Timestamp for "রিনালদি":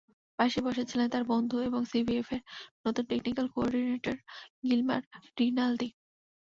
5.37-5.89